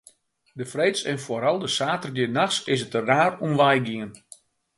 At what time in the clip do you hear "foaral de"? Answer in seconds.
1.19-1.67